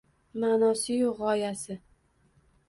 [0.43, 1.79] Ma’nosiyu g’oyasi.